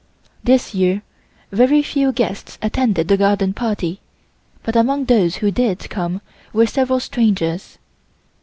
[0.43, 1.03] This year
[1.51, 3.99] very few guests attended the Garden Party
[4.63, 6.21] but among those who did come
[6.53, 7.77] were several strangers.